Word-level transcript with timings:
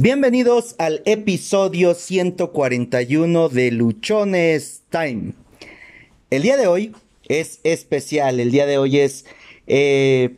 Bienvenidos 0.00 0.76
al 0.78 1.02
episodio 1.06 1.92
141 1.92 3.48
de 3.48 3.72
Luchones 3.72 4.84
Time. 4.90 5.32
El 6.30 6.42
día 6.42 6.56
de 6.56 6.68
hoy 6.68 6.94
es 7.26 7.58
especial, 7.64 8.38
el 8.38 8.52
día 8.52 8.66
de 8.66 8.78
hoy 8.78 9.00
es 9.00 9.26
eh, 9.66 10.36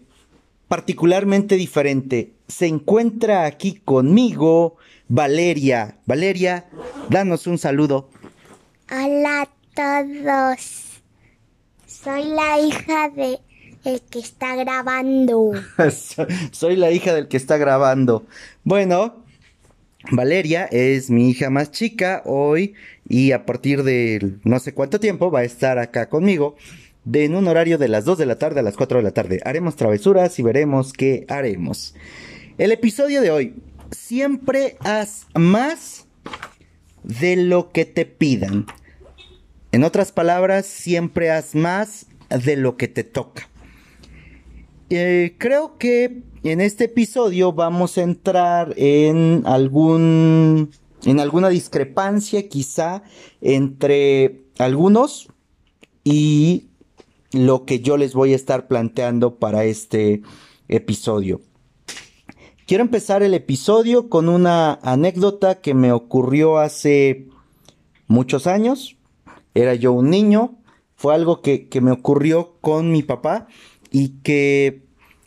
particularmente 0.66 1.56
diferente. 1.56 2.32
Se 2.48 2.68
encuentra 2.68 3.44
aquí 3.44 3.74
conmigo 3.84 4.78
Valeria. 5.08 5.98
Valeria, 6.06 6.64
danos 7.10 7.46
un 7.46 7.58
saludo. 7.58 8.08
Hola 8.90 9.42
a 9.42 9.48
todos. 9.74 11.02
Soy 11.86 12.24
la 12.24 12.58
hija 12.60 13.10
de 13.10 13.40
el 13.84 14.00
que 14.00 14.20
está 14.20 14.56
grabando. 14.56 15.52
Soy 16.50 16.76
la 16.76 16.90
hija 16.90 17.12
del 17.12 17.28
que 17.28 17.36
está 17.36 17.58
grabando. 17.58 18.24
Bueno, 18.64 19.19
Valeria 20.10 20.64
es 20.64 21.10
mi 21.10 21.30
hija 21.30 21.50
más 21.50 21.70
chica 21.70 22.22
hoy 22.24 22.74
y 23.08 23.32
a 23.32 23.44
partir 23.44 23.82
de 23.82 24.36
no 24.44 24.58
sé 24.58 24.72
cuánto 24.72 24.98
tiempo 24.98 25.30
va 25.30 25.40
a 25.40 25.44
estar 25.44 25.78
acá 25.78 26.08
conmigo 26.08 26.56
de 27.04 27.24
en 27.24 27.34
un 27.34 27.48
horario 27.48 27.78
de 27.78 27.88
las 27.88 28.04
2 28.04 28.18
de 28.18 28.26
la 28.26 28.38
tarde 28.38 28.60
a 28.60 28.62
las 28.62 28.76
4 28.76 28.98
de 28.98 29.04
la 29.04 29.10
tarde. 29.12 29.40
Haremos 29.44 29.76
travesuras 29.76 30.38
y 30.38 30.42
veremos 30.42 30.92
qué 30.92 31.26
haremos. 31.28 31.94
El 32.58 32.72
episodio 32.72 33.20
de 33.20 33.30
hoy, 33.30 33.54
siempre 33.90 34.76
haz 34.80 35.26
más 35.34 36.06
de 37.02 37.36
lo 37.36 37.70
que 37.70 37.84
te 37.84 38.04
pidan. 38.04 38.66
En 39.72 39.84
otras 39.84 40.12
palabras, 40.12 40.66
siempre 40.66 41.30
haz 41.30 41.54
más 41.54 42.06
de 42.28 42.56
lo 42.56 42.76
que 42.76 42.88
te 42.88 43.04
toca. 43.04 43.48
Eh, 44.92 45.36
creo 45.38 45.78
que 45.78 46.24
en 46.42 46.60
este 46.60 46.86
episodio 46.86 47.52
vamos 47.52 47.96
a 47.96 48.02
entrar 48.02 48.74
en 48.76 49.44
algún 49.46 50.72
en 51.04 51.20
alguna 51.20 51.48
discrepancia 51.48 52.48
quizá 52.48 53.04
entre 53.40 54.42
algunos 54.58 55.28
y 56.02 56.66
lo 57.30 57.66
que 57.66 57.78
yo 57.78 57.96
les 57.96 58.14
voy 58.14 58.32
a 58.32 58.36
estar 58.36 58.66
planteando 58.66 59.36
para 59.36 59.62
este 59.62 60.22
episodio. 60.66 61.40
Quiero 62.66 62.82
empezar 62.82 63.22
el 63.22 63.34
episodio 63.34 64.08
con 64.08 64.28
una 64.28 64.80
anécdota 64.82 65.60
que 65.60 65.72
me 65.72 65.92
ocurrió 65.92 66.58
hace 66.58 67.28
muchos 68.08 68.48
años. 68.48 68.96
Era 69.54 69.76
yo 69.76 69.92
un 69.92 70.10
niño. 70.10 70.58
Fue 70.96 71.14
algo 71.14 71.42
que, 71.42 71.68
que 71.68 71.80
me 71.80 71.92
ocurrió 71.92 72.56
con 72.60 72.90
mi 72.90 73.04
papá 73.04 73.46
y 73.90 74.20
que 74.22 74.82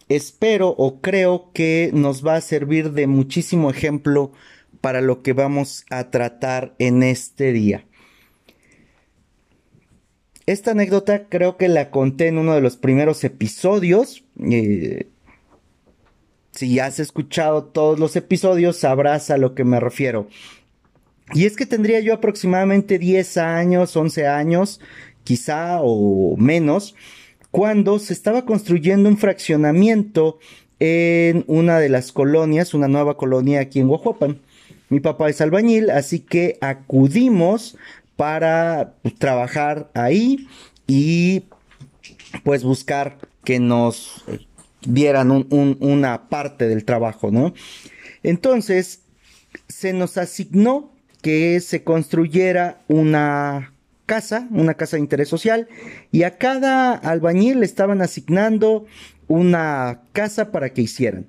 espero 0.09 0.69
o 0.69 1.01
creo 1.01 1.51
que 1.53 1.91
nos 1.93 2.25
va 2.25 2.35
a 2.35 2.41
servir 2.41 2.91
de 2.91 3.07
muchísimo 3.07 3.69
ejemplo 3.69 4.31
para 4.81 5.01
lo 5.01 5.21
que 5.21 5.33
vamos 5.33 5.85
a 5.89 6.11
tratar 6.11 6.75
en 6.79 7.03
este 7.03 7.53
día. 7.53 7.85
Esta 10.45 10.71
anécdota 10.71 11.29
creo 11.29 11.55
que 11.55 11.69
la 11.69 11.89
conté 11.89 12.27
en 12.27 12.37
uno 12.37 12.53
de 12.53 12.61
los 12.61 12.75
primeros 12.75 13.23
episodios. 13.23 14.25
Eh, 14.41 15.07
si 16.51 16.79
has 16.79 16.99
escuchado 16.99 17.63
todos 17.63 17.97
los 17.97 18.15
episodios, 18.17 18.77
sabrás 18.77 19.31
a 19.31 19.37
lo 19.37 19.55
que 19.55 19.63
me 19.63 19.79
refiero. 19.79 20.27
Y 21.33 21.45
es 21.45 21.55
que 21.55 21.65
tendría 21.65 22.01
yo 22.01 22.13
aproximadamente 22.13 22.99
10 22.99 23.37
años, 23.37 23.95
11 23.95 24.27
años, 24.27 24.81
quizá 25.23 25.79
o 25.81 26.35
menos, 26.37 26.95
cuando 27.53 27.99
se 27.99 28.13
estaba 28.13 28.45
construyendo 28.45 29.07
un 29.07 29.19
fraccionamiento 29.19 30.39
en 30.79 31.43
una 31.45 31.77
de 31.77 31.87
las 31.87 32.11
colonias, 32.11 32.73
una 32.73 32.87
nueva 32.87 33.15
colonia 33.15 33.59
aquí 33.59 33.79
en 33.79 33.89
Guajuapan. 33.89 34.39
Mi 34.89 34.99
papá 34.99 35.29
es 35.29 35.39
albañil, 35.39 35.91
así 35.91 36.19
que 36.19 36.57
acudimos 36.61 37.77
para 38.15 38.95
pues, 39.03 39.13
trabajar 39.19 39.91
ahí 39.93 40.47
y 40.87 41.43
pues 42.43 42.63
buscar 42.63 43.19
que 43.43 43.59
nos 43.59 44.23
dieran 44.81 45.29
una 45.29 46.29
parte 46.29 46.67
del 46.67 46.85
trabajo, 46.85 47.29
¿no? 47.29 47.53
Entonces, 48.23 49.01
se 49.67 49.93
nos 49.93 50.17
asignó 50.17 50.91
que 51.21 51.59
se 51.59 51.83
construyera 51.83 52.81
una 52.87 53.72
casa, 54.05 54.47
una 54.51 54.73
casa 54.75 54.97
de 54.97 55.01
interés 55.01 55.29
social, 55.29 55.67
y 56.11 56.23
a 56.23 56.37
cada 56.37 56.93
albañil 56.93 57.59
le 57.59 57.65
estaban 57.65 58.01
asignando 58.01 58.85
una 59.27 60.01
casa 60.11 60.51
para 60.51 60.71
que 60.71 60.81
hicieran. 60.81 61.27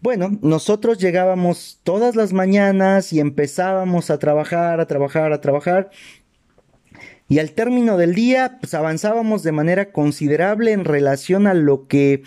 Bueno, 0.00 0.38
nosotros 0.42 0.98
llegábamos 0.98 1.80
todas 1.82 2.14
las 2.14 2.34
mañanas 2.34 3.12
y 3.14 3.20
empezábamos 3.20 4.10
a 4.10 4.18
trabajar, 4.18 4.78
a 4.78 4.86
trabajar, 4.86 5.32
a 5.32 5.40
trabajar. 5.40 5.90
Y 7.26 7.38
al 7.38 7.52
término 7.52 7.96
del 7.96 8.14
día, 8.14 8.58
pues 8.60 8.74
avanzábamos 8.74 9.42
de 9.42 9.52
manera 9.52 9.92
considerable 9.92 10.72
en 10.72 10.84
relación 10.84 11.46
a 11.46 11.54
lo 11.54 11.88
que 11.88 12.22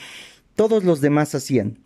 todos 0.56 0.84
los 0.84 1.02
demás 1.02 1.36
hacían. 1.36 1.78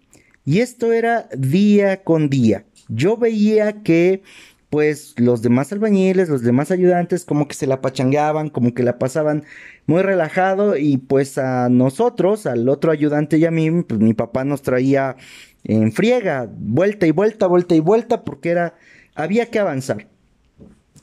Y 0.45 0.59
esto 0.59 0.93
era 0.93 1.27
día 1.35 2.03
con 2.03 2.29
día. 2.29 2.63
Yo 2.87 3.17
veía 3.17 3.83
que 3.83 4.23
pues 4.71 5.15
los 5.17 5.41
demás 5.41 5.73
albañiles, 5.73 6.29
los 6.29 6.43
demás 6.43 6.71
ayudantes, 6.71 7.25
como 7.25 7.45
que 7.45 7.55
se 7.55 7.67
la 7.67 7.81
pachangueaban, 7.81 8.47
como 8.49 8.73
que 8.73 8.83
la 8.83 8.97
pasaban 8.97 9.43
muy 9.85 10.01
relajado 10.01 10.77
y 10.77 10.95
pues 10.95 11.37
a 11.37 11.67
nosotros, 11.67 12.45
al 12.45 12.69
otro 12.69 12.89
ayudante 12.93 13.37
y 13.37 13.43
a 13.43 13.51
mí, 13.51 13.69
pues 13.83 13.99
mi 13.99 14.13
papá 14.13 14.45
nos 14.45 14.61
traía 14.61 15.17
en 15.65 15.91
friega, 15.91 16.49
vuelta 16.49 17.05
y 17.05 17.11
vuelta, 17.11 17.47
vuelta 17.47 17.75
y 17.75 17.81
vuelta, 17.81 18.23
porque 18.23 18.49
era, 18.51 18.75
había 19.13 19.47
que 19.47 19.59
avanzar. 19.59 20.07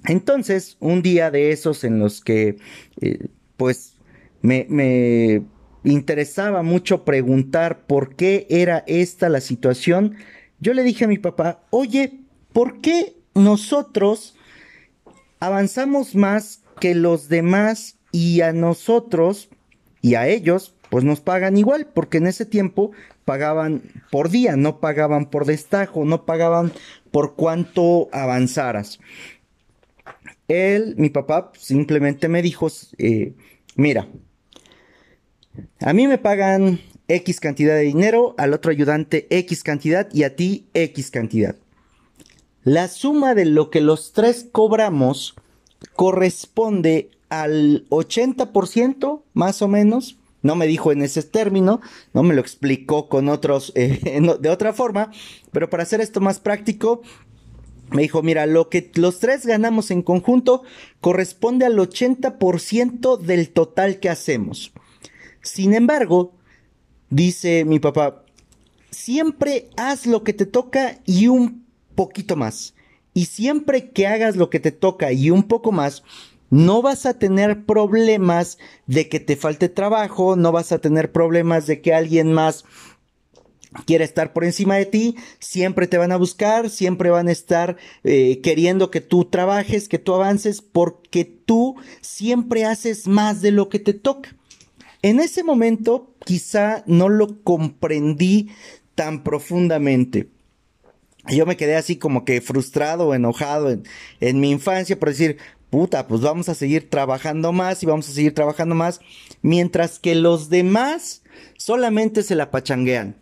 Entonces, 0.07 0.79
un 0.81 1.03
día 1.03 1.31
de 1.31 1.53
esos 1.53 1.85
en 1.85 1.99
los 1.99 2.23
que, 2.23 2.57
eh, 3.03 3.29
pues, 3.59 3.99
me, 4.41 4.65
me 4.71 5.43
interesaba 5.85 6.63
mucho 6.63 7.05
preguntar 7.05 7.87
por 7.87 8.17
qué 8.17 8.47
era 8.49 8.83
esta 8.87 9.29
la 9.29 9.43
situación, 9.43 10.15
yo 10.59 10.73
le 10.73 10.85
dije 10.85 11.05
a 11.05 11.09
mi 11.09 11.19
papá, 11.19 11.67
oye, 11.69 12.21
¿por 12.55 12.81
qué 12.81 13.18
nosotros 13.35 14.37
avanzamos 15.41 16.15
más 16.15 16.63
que 16.81 16.95
los 16.95 17.29
demás 17.29 17.97
y 18.13 18.41
a 18.41 18.53
nosotros 18.53 19.49
y 20.01 20.15
a 20.15 20.29
ellos 20.29 20.75
pues 20.91 21.05
nos 21.05 21.21
pagan 21.21 21.57
igual, 21.57 21.87
porque 21.93 22.19
en 22.19 22.27
ese 22.27 22.47
tiempo 22.47 22.93
pagaban 23.25 23.83
por 24.11 24.31
día, 24.31 24.57
no 24.57 24.81
pagaban 24.81 25.27
por 25.27 25.45
destajo, 25.45 26.05
no 26.05 26.25
pagaban 26.25 26.73
por 27.11 27.35
cuánto 27.35 28.09
avanzaras. 28.11 28.99
Él, 30.49 30.95
mi 30.97 31.11
papá, 31.11 31.53
simplemente 31.59 32.29
me 32.29 32.41
dijo, 32.41 32.69
eh, 32.97 33.35
mira, 33.77 34.09
a 35.81 35.93
mí 35.93 36.09
me 36.09 36.17
pagan 36.17 36.81
X 37.07 37.41
cantidad 37.41 37.75
de 37.75 37.83
dinero, 37.83 38.35
al 38.39 38.55
otro 38.55 38.71
ayudante 38.71 39.27
X 39.31 39.63
cantidad 39.63 40.09
y 40.13 40.23
a 40.23 40.35
ti 40.35 40.69
X 40.73 41.11
cantidad. 41.11 41.57
La 42.69 42.87
suma 42.89 43.35
de 43.35 43.47
lo 43.47 43.71
que 43.71 43.81
los 43.81 44.13
tres 44.13 44.47
cobramos 44.53 45.35
corresponde 45.95 47.11
al 47.31 47.89
80% 47.89 49.23
más 49.33 49.63
o 49.63 49.69
menos. 49.69 50.19
No 50.43 50.55
me 50.55 50.67
dijo 50.67 50.93
en 50.93 51.01
ese 51.01 51.23
término, 51.23 51.81
no 52.13 52.23
me 52.23 52.35
lo 52.35 52.43
explicó 52.43 53.09
con 53.09 53.31
otros 53.31 53.73
eh, 53.75 54.21
de 54.39 54.51
otra 54.51 54.75
forma, 54.75 55.11
pero 55.51 55.71
para 55.71 55.83
hacer 55.83 56.03
esto 56.03 56.21
más 56.21 56.41
práctico, 56.41 57.01
me 57.91 58.03
dijo, 58.03 58.23
mira, 58.23 58.45
lo 58.45 58.69
que 58.69 58.91
los 58.97 59.19
tres 59.19 59.47
ganamos 59.47 59.91
en 59.91 60.03
conjunto 60.03 60.63
corresponde 61.01 61.65
al 61.65 61.79
80% 61.79 63.17
del 63.17 63.49
total 63.49 63.99
que 63.99 64.11
hacemos. 64.11 64.73
Sin 65.41 65.73
embargo, 65.73 66.35
dice 67.09 67.65
mi 67.65 67.79
papá, 67.79 68.27
siempre 68.91 69.71
haz 69.79 70.05
lo 70.05 70.23
que 70.23 70.35
te 70.35 70.45
toca 70.45 70.99
y 71.07 71.29
un 71.29 71.67
poquito 71.99 72.37
más. 72.37 72.75
Y 73.13 73.25
siempre 73.25 73.91
que 73.91 74.07
hagas 74.07 74.37
lo 74.37 74.51
que 74.51 74.61
te 74.61 74.71
toca 74.71 75.11
y 75.11 75.31
un 75.31 75.43
poco 75.43 75.73
más, 75.73 76.05
no 76.49 76.81
vas 76.81 77.07
a 77.07 77.19
tener 77.19 77.65
problemas 77.65 78.57
de 78.87 79.09
que 79.09 79.19
te 79.19 79.35
falte 79.35 79.69
trabajo, 79.69 80.37
no 80.37 80.53
vas 80.53 80.71
a 80.71 80.79
tener 80.79 81.11
problemas 81.11 81.67
de 81.67 81.81
que 81.81 81.93
alguien 81.93 82.33
más 82.33 82.65
quiera 83.85 84.05
estar 84.05 84.33
por 84.33 84.45
encima 84.45 84.77
de 84.77 84.87
ti, 84.87 85.17
siempre 85.41 85.89
te 85.89 85.99
van 85.99 86.13
a 86.13 86.17
buscar, 86.17 86.71
siempre 86.71 87.11
van 87.11 87.27
a 87.27 87.33
estar 87.33 87.77
eh, 88.05 88.41
queriendo 88.45 88.93
que 88.93 89.01
tú 89.01 89.25
trabajes, 89.25 89.89
que 89.89 89.99
tú 89.99 90.15
avances, 90.15 90.63
porque 90.63 91.25
tú 91.25 91.75
siempre 92.01 92.65
haces 92.65 93.09
más 93.09 93.43
de 93.43 93.51
lo 93.51 93.69
que 93.69 93.81
te 93.81 93.93
toca. 93.93 94.37
En 95.03 95.19
ese 95.19 95.43
momento 95.43 96.15
quizá 96.25 96.85
no 96.87 97.09
lo 97.09 97.43
comprendí 97.43 98.51
tan 98.95 99.25
profundamente 99.25 100.29
yo 101.31 101.47
me 101.47 101.57
quedé 101.57 101.77
así 101.77 101.97
como 101.97 102.25
que 102.25 102.41
frustrado, 102.41 103.15
enojado 103.15 103.71
en, 103.71 103.85
en 104.21 104.41
mi 104.41 104.51
infancia 104.51 104.99
por 104.99 105.09
decir, 105.11 105.39
puta, 105.71 106.07
pues 106.07 106.21
vamos 106.21 106.49
a 106.49 106.55
seguir 106.55 106.89
trabajando 106.91 107.53
más 107.53 107.83
y 107.83 107.87
vamos 107.87 108.09
a 108.09 108.13
seguir 108.13 108.35
trabajando 108.35 108.75
más, 108.75 109.01
mientras 109.43 109.99
que 109.99 110.15
los 110.15 110.49
demás 110.49 111.23
solamente 111.57 112.23
se 112.23 112.35
la 112.35 112.51
pachanguean. 112.51 113.17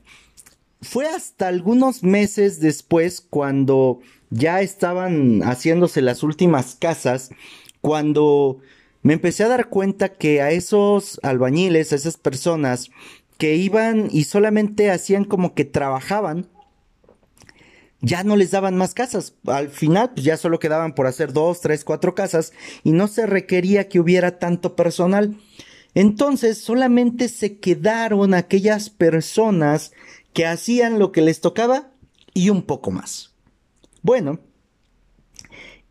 fue 0.80 1.06
hasta 1.08 1.48
algunos 1.48 2.02
meses 2.02 2.60
después 2.60 3.20
cuando 3.20 4.00
ya 4.30 4.60
estaban 4.60 5.40
haciéndose 5.42 6.02
las 6.02 6.22
últimas 6.22 6.74
casas, 6.74 7.30
cuando 7.80 8.58
me 9.02 9.14
empecé 9.14 9.44
a 9.44 9.48
dar 9.48 9.68
cuenta 9.68 10.10
que 10.10 10.42
a 10.42 10.50
esos 10.50 11.18
albañiles, 11.22 11.92
a 11.92 11.96
esas 11.96 12.16
personas 12.16 12.90
que 13.38 13.54
iban 13.56 14.08
y 14.10 14.24
solamente 14.24 14.90
hacían 14.90 15.24
como 15.24 15.54
que 15.54 15.64
trabajaban, 15.64 16.48
ya 18.00 18.24
no 18.24 18.36
les 18.36 18.50
daban 18.50 18.76
más 18.76 18.94
casas. 18.94 19.34
Al 19.46 19.68
final, 19.68 20.12
pues 20.14 20.24
ya 20.24 20.36
solo 20.36 20.58
quedaban 20.58 20.94
por 20.94 21.06
hacer 21.06 21.32
dos, 21.32 21.60
tres, 21.60 21.84
cuatro 21.84 22.14
casas 22.14 22.52
y 22.84 22.92
no 22.92 23.08
se 23.08 23.26
requería 23.26 23.88
que 23.88 24.00
hubiera 24.00 24.38
tanto 24.38 24.76
personal. 24.76 25.36
Entonces 25.94 26.58
solamente 26.58 27.28
se 27.28 27.58
quedaron 27.58 28.34
aquellas 28.34 28.90
personas 28.90 29.92
que 30.34 30.46
hacían 30.46 30.98
lo 30.98 31.12
que 31.12 31.22
les 31.22 31.40
tocaba 31.40 31.90
y 32.34 32.50
un 32.50 32.62
poco 32.62 32.90
más. 32.90 33.32
Bueno, 34.02 34.40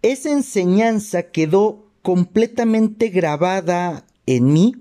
esa 0.04 0.30
enseñanza 0.32 1.24
quedó 1.32 1.90
completamente 2.04 3.10
grabada 3.10 4.06
en 4.28 4.54
mí 4.54 4.76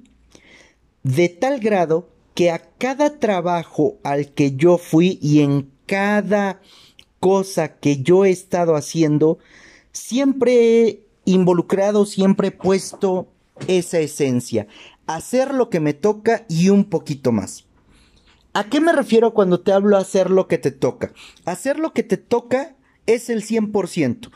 de 1.03 1.31
tal 1.31 1.59
grado 1.61 2.11
que 2.35 2.51
a 2.51 2.59
cada 2.59 3.19
trabajo 3.19 3.99
al 4.05 4.35
que 4.35 4.57
yo 4.57 4.77
fui 4.77 5.19
y 5.23 5.41
en 5.41 5.71
cada 5.87 6.61
cosa 7.25 7.69
que 7.79 8.03
yo 8.03 8.27
he 8.27 8.31
estado 8.31 8.77
haciendo, 8.77 9.39
siempre 9.93 10.53
he 10.83 11.07
involucrado, 11.25 12.05
siempre 12.05 12.49
he 12.49 12.51
puesto 12.51 13.29
esa 13.67 13.99
esencia, 13.99 14.67
hacer 15.07 15.55
lo 15.55 15.71
que 15.71 15.81
me 15.81 15.95
toca 15.95 16.45
y 16.51 16.69
un 16.69 16.85
poquito 16.85 17.33
más. 17.33 17.65
¿A 18.53 18.65
qué 18.65 18.79
me 18.79 18.93
refiero 18.93 19.33
cuando 19.33 19.61
te 19.61 19.73
hablo 19.73 19.97
hacer 19.97 20.31
lo 20.31 20.49
que 20.49 20.59
te 20.59 20.71
toca? 20.71 21.15
Hacer 21.47 21.79
lo 21.79 21.95
que 21.95 22.03
te 22.03 22.19
toca 22.19 22.77
es 23.07 23.31
el 23.31 23.43
100%. 23.43 24.31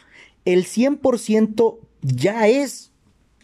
El 0.47 0.65
100% 0.65 1.79
ya 2.01 2.49
es 2.49 2.91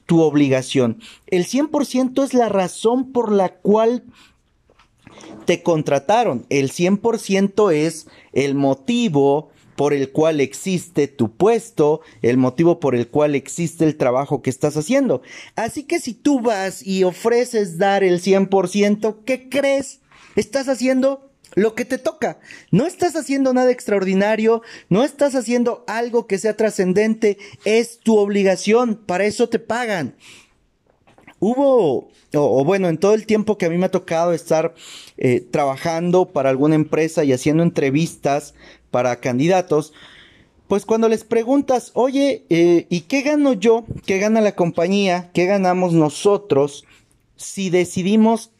tu 0.07 0.23
obligación. 0.23 1.01
El 1.27 1.45
100% 1.45 2.25
es 2.25 2.33
la 2.33 2.49
razón 2.49 3.13
por 3.13 3.31
la 3.31 3.57
cual 3.57 4.05
te 5.45 5.63
contrataron. 5.63 6.47
El 6.49 6.71
100% 6.71 7.73
es 7.73 8.07
el 8.33 8.55
motivo 8.55 9.51
por 9.77 9.93
el 9.93 10.11
cual 10.13 10.41
existe 10.41 11.09
tu 11.09 11.33
puesto, 11.33 12.01
el 12.23 12.37
motivo 12.37 12.81
por 12.81 12.95
el 12.95 13.09
cual 13.09 13.35
existe 13.35 13.85
el 13.85 13.97
trabajo 13.97 14.43
que 14.43 14.51
estás 14.51 14.77
haciendo. 14.77 15.23
Así 15.57 15.85
que 15.85 15.99
si 15.99 16.15
tú 16.15 16.41
vas 16.41 16.87
y 16.87 17.05
ofreces 17.05 17.79
dar 17.79 18.05
el 18.05 18.21
100%, 18.21 19.17
¿qué 19.25 19.49
crees? 19.49 20.01
Estás 20.37 20.69
haciendo 20.69 21.31
lo 21.55 21.75
que 21.75 21.85
te 21.85 21.99
toca. 21.99 22.39
No 22.71 22.87
estás 22.87 23.17
haciendo 23.17 23.53
nada 23.53 23.71
extraordinario, 23.71 24.63
no 24.89 25.05
estás 25.05 25.35
haciendo 25.35 25.85
algo 25.87 26.27
que 26.27 26.39
sea 26.39 26.57
trascendente, 26.57 27.39
es 27.65 28.01
tu 28.01 28.17
obligación, 28.19 28.97
para 28.97 29.25
eso 29.25 29.49
te 29.49 29.59
pagan. 29.59 30.17
Hubo, 31.47 32.09
o, 32.33 32.65
bueno, 32.65 32.89
en 32.89 32.97
todo 32.97 33.13
el 33.13 33.27
tiempo 33.27 33.59
que 33.59 33.67
a 33.67 33.69
mí 33.69 33.77
me 33.77 33.85
ha 33.85 33.91
tocado 33.91 34.33
estar 34.33 34.75
eh, 35.19 35.41
trabajando 35.41 36.25
para 36.33 36.49
alguna 36.49 36.75
empresa 36.75 37.23
y 37.23 37.35
haciendo 37.35 37.63
entrevistas 37.63 38.55
para 38.91 39.21
candidatos, 39.21 39.93
pues 40.69 40.87
cuando 40.87 41.07
les 41.07 41.23
preguntas, 41.25 41.91
oye, 41.93 42.47
eh, 42.49 42.87
¿y 42.89 43.03
qué 43.03 43.21
gano 43.21 43.53
yo? 43.53 43.85
¿Qué 44.07 44.19
gana 44.19 44.41
la 44.41 44.55
compañía? 44.55 45.33
¿Qué 45.35 45.45
ganamos 45.45 45.93
nosotros 45.93 46.87
si 47.37 47.69
decidimos 47.69 48.51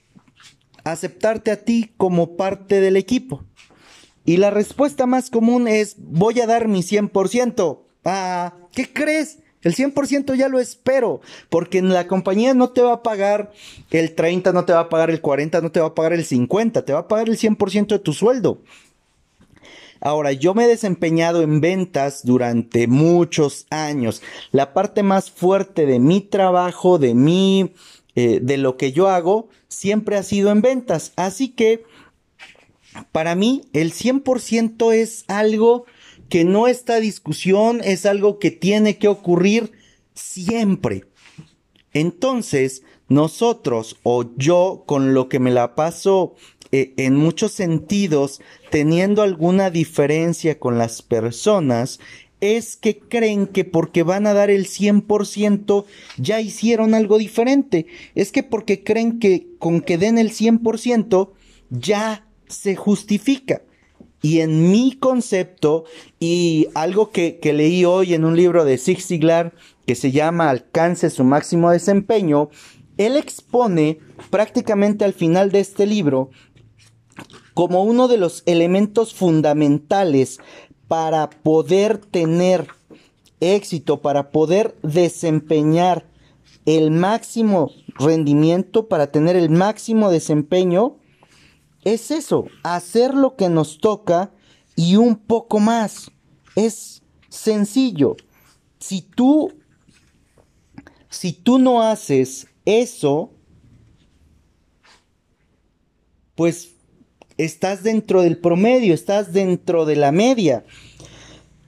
aceptarte 0.85 1.53
a 1.53 1.65
ti 1.65 1.91
como 1.97 2.37
parte 2.37 2.83
del 2.83 2.99
equipo? 2.99 3.45
Y 4.27 4.37
la 4.37 4.51
respuesta 4.51 5.07
más 5.07 5.31
común 5.31 5.69
es, 5.69 5.97
voy 5.97 6.39
a 6.39 6.47
dar 6.47 6.69
mi 6.69 6.83
100%. 6.83 7.79
Ah, 8.05 8.53
¿qué 8.73 8.93
crees? 8.93 9.39
El 9.65 9.75
100% 9.75 10.35
ya 10.37 10.49
lo 10.49 10.61
espero, 10.61 11.21
porque 11.49 11.83
la 11.83 12.07
compañía 12.07 12.55
no 12.55 12.71
te 12.71 12.83
va 12.83 12.93
a 12.93 13.03
pagar 13.03 13.51
el 13.91 14.15
30, 14.15 14.53
no 14.53 14.65
te 14.65 14.75
va 14.75 14.81
a 14.81 14.89
pagar 14.89 15.11
el 15.11 15.21
40, 15.21 15.61
no 15.63 15.73
te 15.73 15.81
va 15.81 15.87
a 15.87 15.95
pagar 15.95 16.13
el 16.13 16.25
50, 16.25 16.85
te 16.85 16.93
va 16.93 17.01
a 17.01 17.09
pagar 17.09 17.29
el 17.29 17.39
100% 17.39 17.87
de 17.89 17.99
tu 17.99 18.13
sueldo. 18.13 18.61
Ahora, 20.05 20.33
yo 20.33 20.53
me 20.53 20.65
he 20.65 20.69
desempeñado 20.69 21.41
en 21.41 21.63
ventas 21.63 22.27
durante 22.27 22.87
muchos 22.87 23.67
años. 23.71 24.21
La 24.53 24.75
parte 24.75 25.03
más 25.03 25.31
fuerte 25.31 25.87
de 25.87 25.99
mi 25.99 26.21
trabajo, 26.21 26.99
de 26.99 27.15
mi, 27.15 27.73
eh, 28.15 28.39
de 28.43 28.59
lo 28.59 28.77
que 28.77 28.93
yo 28.93 29.09
hago, 29.09 29.49
siempre 29.69 30.19
ha 30.19 30.23
sido 30.23 30.51
en 30.51 30.61
ventas. 30.61 31.15
Así 31.17 31.49
que, 31.49 31.85
para 33.13 33.35
mí, 33.35 33.63
el 33.73 33.93
100% 33.95 34.93
es 34.93 35.25
algo 35.27 35.87
que 36.29 36.45
no 36.45 36.69
está 36.69 37.01
discusión, 37.01 37.81
es 37.85 38.07
algo 38.07 38.39
que 38.39 38.51
tiene 38.51 38.99
que 38.99 39.09
ocurrir 39.09 39.73
siempre. 40.15 41.05
Entonces, 41.93 42.83
nosotros 43.09 43.97
o 44.03 44.25
yo 44.37 44.85
con 44.87 45.15
lo 45.15 45.29
que 45.29 45.39
me 45.39 45.51
la 45.51 45.75
paso 45.75 46.35
eh, 46.73 46.95
en 46.97 47.15
muchos 47.17 47.53
sentidos 47.53 48.41
teniendo 48.71 49.23
alguna 49.23 49.71
diferencia 49.71 50.59
con 50.59 50.79
las 50.79 51.03
personas 51.03 52.01
es 52.41 52.77
que 52.77 52.99
creen 52.99 53.47
que 53.47 53.65
porque 53.65 54.03
van 54.03 54.27
a 54.27 54.35
dar 54.35 54.51
el 54.51 54.67
100% 54.67 55.85
ya 56.19 56.41
hicieron 56.41 56.95
algo 56.95 57.19
diferente. 57.19 57.87
Es 58.15 58.33
que 58.33 58.43
porque 58.43 58.83
creen 58.83 59.19
que 59.19 59.47
con 59.59 59.81
que 59.81 59.97
den 59.97 60.19
el 60.19 60.31
100% 60.31 61.31
ya 61.71 62.27
se 62.49 62.77
justifica. 62.77 63.63
Y 64.25 64.41
en 64.41 64.71
mi 64.71 64.93
concepto, 64.93 65.85
y 66.19 66.69
algo 66.75 67.11
que, 67.11 67.39
leí 67.43 67.85
hoy 67.85 68.15
en 68.15 68.25
un 68.25 68.39
libro 68.39 68.65
de 68.65 68.79
Zig 68.79 69.03
Ziglar 69.03 69.53
que 69.85 69.95
se 69.95 70.13
llama 70.13 70.49
Alcance 70.49 71.11
su 71.11 71.25
máximo 71.25 71.71
desempeño, 71.71 72.49
él 72.97 73.19
expone 73.19 73.99
prácticamente 74.31 75.05
al 75.05 75.13
final 75.13 75.53
de 75.53 75.61
este 75.61 75.85
libro 75.85 76.31
como 77.53 77.85
uno 77.85 78.09
de 78.09 78.17
los 78.17 78.43
elementos 78.47 79.13
fundamentales 79.13 80.39
para 80.89 81.29
poder 81.29 81.99
tener 81.99 82.69
éxito, 83.41 84.01
para 84.01 84.31
poder 84.31 84.75
desempeñar 84.83 86.07
el 86.65 86.91
máximo 86.91 87.73
rendimiento, 87.99 88.89
para 88.89 89.09
tener 89.09 89.37
el 89.37 89.51
máximo 89.51 90.11
desempeño, 90.11 90.97
es 91.85 92.11
eso, 92.11 92.47
hacer 92.63 93.15
lo 93.15 93.37
que 93.37 93.49
nos 93.49 93.79
toca 93.79 94.31
y 94.77 94.97
un 94.97 95.17
poco 95.17 95.61
más. 95.61 96.11
Es 96.57 97.03
sencillo. 97.29 98.17
Si 98.79 99.03
tú, 99.03 99.53
si 101.09 101.33
tú 101.33 101.59
no 101.59 101.83
haces 101.83 102.47
eso, 102.65 103.31
pues 106.35 106.75
estás 107.37 107.83
dentro 107.83 108.23
del 108.23 108.39
promedio, 108.39 108.95
estás 108.95 109.33
dentro 109.33 109.85
de 109.85 109.97
la 109.97 110.13
media. 110.13 110.65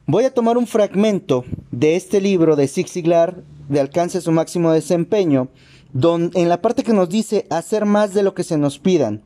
Voy 0.06 0.24
a 0.24 0.32
tomar 0.32 0.56
un 0.56 0.66
fragmento 0.66 1.44
de 1.70 1.96
este 1.96 2.20
libro 2.20 2.56
de 2.56 2.68
Zig 2.68 2.88
Ziglar, 2.88 3.42
de 3.68 3.80
alcance 3.80 4.18
a 4.18 4.20
su 4.20 4.30
máximo 4.30 4.70
desempeño, 4.72 5.48
donde, 5.92 6.40
en 6.40 6.48
la 6.48 6.62
parte 6.62 6.84
que 6.84 6.92
nos 6.92 7.08
dice 7.08 7.46
hacer 7.50 7.84
más 7.84 8.14
de 8.14 8.22
lo 8.22 8.34
que 8.34 8.44
se 8.44 8.56
nos 8.56 8.78
pidan. 8.78 9.22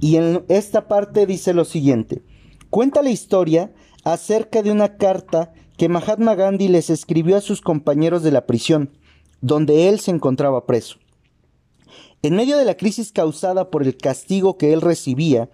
Y 0.00 0.16
en 0.16 0.44
esta 0.48 0.88
parte 0.88 1.26
dice 1.26 1.54
lo 1.54 1.64
siguiente. 1.64 2.22
Cuenta 2.70 3.02
la 3.02 3.10
historia 3.10 3.72
acerca 4.04 4.62
de 4.62 4.70
una 4.70 4.96
carta 4.96 5.52
que 5.76 5.88
Mahatma 5.88 6.34
Gandhi 6.34 6.68
les 6.68 6.90
escribió 6.90 7.36
a 7.36 7.40
sus 7.40 7.60
compañeros 7.60 8.22
de 8.22 8.30
la 8.30 8.46
prisión, 8.46 8.90
donde 9.40 9.88
él 9.88 10.00
se 10.00 10.10
encontraba 10.10 10.66
preso. 10.66 10.98
En 12.22 12.34
medio 12.34 12.56
de 12.56 12.64
la 12.64 12.76
crisis 12.76 13.12
causada 13.12 13.70
por 13.70 13.82
el 13.82 13.96
castigo 13.96 14.56
que 14.56 14.72
él 14.72 14.80
recibía, 14.80 15.50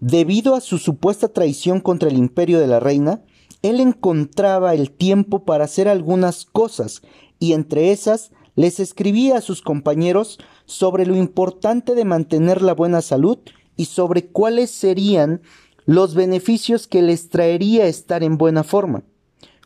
debido 0.00 0.54
a 0.54 0.60
su 0.60 0.78
supuesta 0.78 1.28
traición 1.28 1.80
contra 1.80 2.08
el 2.08 2.16
imperio 2.16 2.58
de 2.58 2.66
la 2.66 2.80
reina, 2.80 3.22
él 3.62 3.80
encontraba 3.80 4.74
el 4.74 4.90
tiempo 4.90 5.44
para 5.44 5.64
hacer 5.64 5.88
algunas 5.88 6.44
cosas, 6.44 7.02
y 7.38 7.52
entre 7.52 7.92
esas 7.92 8.32
les 8.56 8.80
escribía 8.80 9.38
a 9.38 9.40
sus 9.40 9.62
compañeros 9.62 10.38
sobre 10.66 11.06
lo 11.06 11.16
importante 11.16 11.94
de 11.94 12.04
mantener 12.04 12.62
la 12.62 12.74
buena 12.74 13.00
salud 13.00 13.38
y 13.76 13.86
sobre 13.86 14.26
cuáles 14.26 14.70
serían 14.70 15.42
los 15.84 16.14
beneficios 16.14 16.86
que 16.86 17.02
les 17.02 17.28
traería 17.28 17.86
estar 17.86 18.22
en 18.22 18.38
buena 18.38 18.64
forma. 18.64 19.02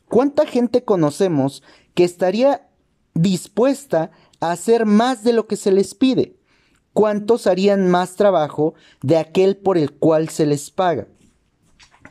¿Cuánta 0.09 0.47
gente 0.47 0.85
conocemos 0.85 1.63
que 1.95 2.05
estaría 2.05 2.69
dispuesta 3.15 4.11
a 4.41 4.53
hacer 4.53 4.87
más 4.87 5.25
de 5.25 5.33
lo 5.33 5.47
que 5.47 5.57
se 5.57 5.73
les 5.73 5.95
pide? 5.95 6.37
¿Cuántos 6.93 7.47
harían 7.47 7.91
más 7.91 8.17
trabajo 8.17 8.75
de 9.03 9.19
aquel 9.19 9.57
por 9.57 9.77
el 9.77 9.93
cual 9.93 10.29
se 10.29 10.47
les 10.47 10.71
paga? 10.71 11.09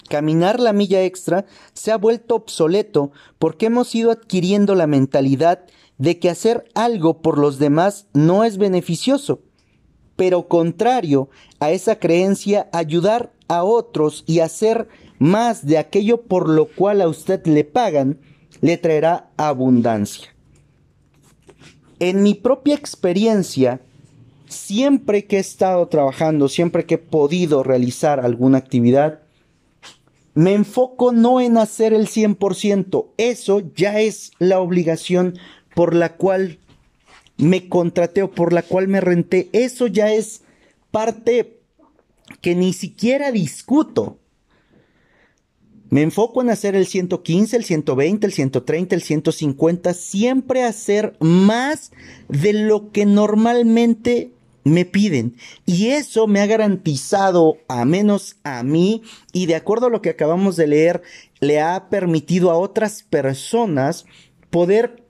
Caminar 0.09 0.59
la 0.59 0.73
milla 0.73 1.03
extra 1.03 1.45
se 1.73 1.91
ha 1.91 1.97
vuelto 1.97 2.35
obsoleto 2.35 3.11
porque 3.39 3.67
hemos 3.67 3.95
ido 3.95 4.11
adquiriendo 4.11 4.75
la 4.75 4.85
mentalidad 4.85 5.65
de 5.97 6.19
que 6.19 6.29
hacer 6.29 6.69
algo 6.75 7.21
por 7.21 7.39
los 7.39 7.57
demás 7.57 8.07
no 8.13 8.43
es 8.43 8.57
beneficioso 8.57 9.41
pero 10.15 10.47
contrario 10.47 11.29
a 11.59 11.71
esa 11.71 11.99
creencia, 11.99 12.69
ayudar 12.71 13.31
a 13.47 13.63
otros 13.63 14.23
y 14.25 14.39
hacer 14.39 14.87
más 15.19 15.65
de 15.65 15.77
aquello 15.77 16.21
por 16.21 16.49
lo 16.49 16.67
cual 16.67 17.01
a 17.01 17.07
usted 17.07 17.45
le 17.45 17.63
pagan, 17.63 18.19
le 18.61 18.77
traerá 18.77 19.29
abundancia. 19.37 20.33
En 21.99 22.23
mi 22.23 22.33
propia 22.33 22.75
experiencia, 22.75 23.81
siempre 24.47 25.25
que 25.25 25.37
he 25.37 25.39
estado 25.39 25.87
trabajando, 25.87 26.49
siempre 26.49 26.85
que 26.85 26.95
he 26.95 26.99
podido 26.99 27.63
realizar 27.63 28.19
alguna 28.19 28.57
actividad, 28.57 29.21
me 30.33 30.53
enfoco 30.53 31.13
no 31.13 31.39
en 31.39 31.57
hacer 31.57 31.93
el 31.93 32.07
100%, 32.07 33.07
eso 33.17 33.61
ya 33.75 34.01
es 34.01 34.31
la 34.37 34.59
obligación 34.59 35.37
por 35.73 35.95
la 35.95 36.17
cual 36.17 36.59
me 37.37 37.69
contraté 37.69 38.27
por 38.27 38.53
la 38.53 38.61
cual 38.61 38.87
me 38.87 39.01
renté, 39.01 39.49
eso 39.53 39.87
ya 39.87 40.11
es 40.11 40.41
parte 40.91 41.59
que 42.41 42.55
ni 42.55 42.73
siquiera 42.73 43.31
discuto. 43.31 44.19
Me 45.89 46.01
enfoco 46.01 46.41
en 46.41 46.49
hacer 46.49 46.75
el 46.75 46.87
115, 46.87 47.57
el 47.57 47.63
120, 47.63 48.25
el 48.25 48.33
130, 48.33 48.95
el 48.95 49.01
150, 49.01 49.93
siempre 49.93 50.63
hacer 50.63 51.15
más 51.19 51.91
de 52.27 52.53
lo 52.53 52.91
que 52.91 53.05
normalmente 53.05 54.31
me 54.63 54.83
piden. 54.83 55.37
Y 55.65 55.89
eso 55.89 56.27
me 56.27 56.41
ha 56.41 56.47
garantizado, 56.47 57.57
a 57.67 57.85
menos 57.85 58.37
a 58.43 58.63
mí, 58.63 59.03
y 59.31 59.45
de 59.45 59.55
acuerdo 59.55 59.87
a 59.87 59.89
lo 59.91 60.01
que 60.01 60.09
acabamos 60.09 60.55
de 60.55 60.67
leer, 60.67 61.03
le 61.39 61.61
ha 61.61 61.87
permitido 61.89 62.49
a 62.49 62.57
otras 62.57 63.03
personas 63.03 64.05
poder 64.49 65.04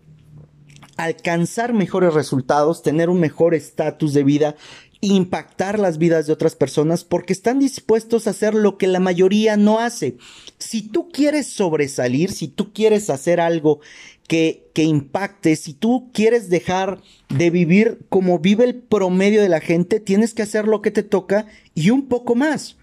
alcanzar 0.97 1.73
mejores 1.73 2.13
resultados, 2.13 2.83
tener 2.83 3.09
un 3.09 3.19
mejor 3.19 3.53
estatus 3.53 4.13
de 4.13 4.23
vida, 4.23 4.55
impactar 5.01 5.77
las 5.79 5.97
vidas 5.97 6.27
de 6.27 6.33
otras 6.33 6.55
personas 6.55 7.03
porque 7.03 7.33
están 7.33 7.59
dispuestos 7.59 8.27
a 8.27 8.31
hacer 8.31 8.55
lo 8.55 8.77
que 8.77 8.87
la 8.87 8.99
mayoría 8.99 9.57
no 9.57 9.79
hace. 9.79 10.17
Si 10.57 10.81
tú 10.81 11.09
quieres 11.09 11.47
sobresalir, 11.47 12.31
si 12.31 12.47
tú 12.47 12.73
quieres 12.73 13.09
hacer 13.09 13.39
algo 13.39 13.81
que, 14.27 14.69
que 14.73 14.83
impacte, 14.83 15.55
si 15.55 15.73
tú 15.73 16.09
quieres 16.13 16.49
dejar 16.49 17.01
de 17.29 17.49
vivir 17.49 17.99
como 18.09 18.39
vive 18.39 18.63
el 18.63 18.75
promedio 18.75 19.41
de 19.41 19.49
la 19.49 19.59
gente, 19.59 19.99
tienes 19.99 20.33
que 20.33 20.43
hacer 20.43 20.67
lo 20.67 20.81
que 20.81 20.91
te 20.91 21.03
toca 21.03 21.45
y 21.75 21.89
un 21.91 22.07
poco 22.07 22.35
más. 22.35 22.77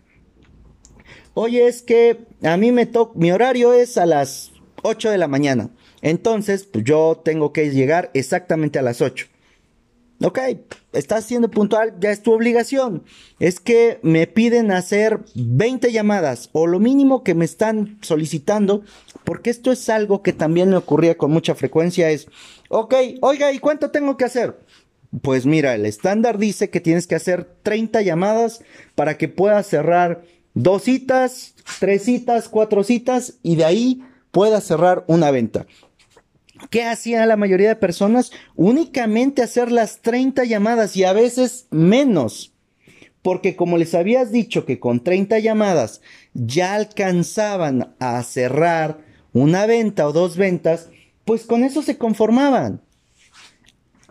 Oye, 1.34 1.66
es 1.66 1.82
que 1.82 2.26
a 2.42 2.56
mí 2.56 2.72
me 2.72 2.86
toca, 2.86 3.18
mi 3.18 3.32
horario 3.32 3.72
es 3.72 3.96
a 3.96 4.06
las 4.06 4.52
8 4.82 5.10
de 5.10 5.18
la 5.18 5.28
mañana. 5.28 5.70
Entonces, 6.02 6.64
pues 6.64 6.84
yo 6.84 7.22
tengo 7.24 7.52
que 7.52 7.70
llegar 7.70 8.10
exactamente 8.12 8.78
a 8.78 8.82
las 8.82 9.00
8. 9.00 9.26
Ok, 10.24 10.38
estás 10.92 11.24
siendo 11.24 11.50
puntual, 11.50 11.94
ya 11.98 12.12
es 12.12 12.22
tu 12.22 12.32
obligación. 12.32 13.02
Es 13.40 13.58
que 13.58 13.98
me 14.02 14.28
piden 14.28 14.70
hacer 14.70 15.20
20 15.34 15.90
llamadas 15.90 16.48
o 16.52 16.68
lo 16.68 16.78
mínimo 16.78 17.24
que 17.24 17.34
me 17.34 17.44
están 17.44 17.98
solicitando, 18.02 18.82
porque 19.24 19.50
esto 19.50 19.72
es 19.72 19.88
algo 19.88 20.22
que 20.22 20.32
también 20.32 20.70
me 20.70 20.76
ocurría 20.76 21.16
con 21.16 21.32
mucha 21.32 21.56
frecuencia, 21.56 22.10
es, 22.10 22.28
ok, 22.68 22.94
oiga, 23.20 23.52
¿y 23.52 23.58
cuánto 23.58 23.90
tengo 23.90 24.16
que 24.16 24.24
hacer? 24.24 24.60
Pues 25.22 25.44
mira, 25.44 25.74
el 25.74 25.86
estándar 25.86 26.38
dice 26.38 26.70
que 26.70 26.80
tienes 26.80 27.08
que 27.08 27.16
hacer 27.16 27.44
30 27.64 28.02
llamadas 28.02 28.62
para 28.94 29.18
que 29.18 29.28
puedas 29.28 29.66
cerrar 29.66 30.22
dos 30.54 30.84
citas, 30.84 31.54
tres 31.80 32.04
citas, 32.04 32.48
cuatro 32.48 32.84
citas 32.84 33.34
y 33.42 33.56
de 33.56 33.64
ahí 33.64 34.02
puedas 34.30 34.64
cerrar 34.64 35.04
una 35.08 35.30
venta. 35.30 35.66
¿Qué 36.70 36.84
hacía 36.84 37.26
la 37.26 37.36
mayoría 37.36 37.68
de 37.68 37.76
personas? 37.76 38.32
Únicamente 38.54 39.42
hacer 39.42 39.70
las 39.70 40.00
30 40.00 40.44
llamadas 40.44 40.96
y 40.96 41.04
a 41.04 41.12
veces 41.12 41.66
menos. 41.70 42.52
Porque 43.22 43.54
como 43.56 43.78
les 43.78 43.94
habías 43.94 44.32
dicho 44.32 44.64
que 44.64 44.80
con 44.80 45.04
30 45.04 45.38
llamadas 45.38 46.00
ya 46.34 46.74
alcanzaban 46.74 47.94
a 48.00 48.22
cerrar 48.22 48.98
una 49.32 49.66
venta 49.66 50.06
o 50.08 50.12
dos 50.12 50.36
ventas, 50.36 50.88
pues 51.24 51.44
con 51.44 51.62
eso 51.62 51.82
se 51.82 51.98
conformaban. 51.98 52.80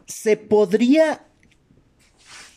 Se 0.05 0.37
podría 0.37 1.25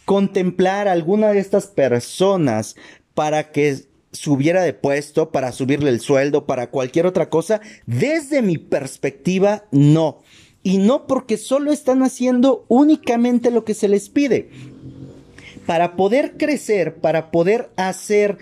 contemplar 0.05 0.87
alguna 0.87 1.33
de 1.33 1.41
estas 1.41 1.67
personas 1.67 2.77
para 3.15 3.51
que 3.53 3.87
subiera 4.15 4.63
de 4.63 4.73
puesto, 4.73 5.31
para 5.31 5.53
subirle 5.53 5.91
el 5.91 6.01
sueldo, 6.01 6.47
para 6.47 6.71
cualquier 6.71 7.07
otra 7.07 7.29
cosa, 7.29 7.61
desde 7.87 8.41
mi 8.41 8.57
perspectiva, 8.57 9.65
no. 9.71 10.23
Y 10.63 10.79
no 10.79 11.07
porque 11.07 11.37
solo 11.37 11.73
están 11.73 12.03
haciendo 12.03 12.65
únicamente 12.69 13.51
lo 13.51 13.65
que 13.65 13.75
se 13.75 13.89
les 13.89 14.09
pide. 14.09 14.49
Para 15.67 15.97
poder 15.97 16.37
crecer, 16.39 16.97
para 16.97 17.31
poder 17.31 17.71
hacer 17.77 18.39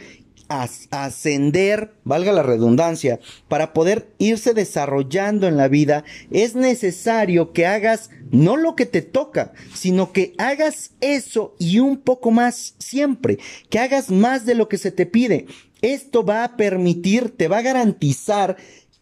ascender, 0.52 1.94
valga 2.04 2.32
la 2.32 2.42
redundancia, 2.42 3.20
para 3.48 3.72
poder 3.72 4.12
irse 4.18 4.54
desarrollando 4.54 5.46
en 5.46 5.56
la 5.56 5.68
vida, 5.68 6.04
es 6.30 6.54
necesario 6.54 7.52
que 7.52 7.66
hagas 7.66 8.10
no 8.30 8.56
lo 8.56 8.76
que 8.76 8.86
te 8.86 9.02
toca, 9.02 9.52
sino 9.74 10.12
que 10.12 10.34
hagas 10.38 10.92
eso 11.00 11.54
y 11.58 11.78
un 11.78 11.98
poco 11.98 12.30
más 12.30 12.74
siempre, 12.78 13.38
que 13.70 13.78
hagas 13.78 14.10
más 14.10 14.46
de 14.46 14.54
lo 14.54 14.68
que 14.68 14.78
se 14.78 14.90
te 14.90 15.06
pide. 15.06 15.46
Esto 15.80 16.24
va 16.24 16.44
a 16.44 16.56
permitir, 16.56 17.36
te 17.36 17.48
va 17.48 17.58
a 17.58 17.62
garantizar 17.62 18.56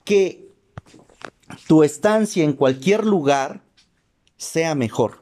que 0.04 0.48
tu 1.66 1.82
estancia 1.82 2.44
en 2.44 2.52
cualquier 2.52 3.04
lugar 3.04 3.62
sea 4.36 4.74
mejor. 4.74 5.19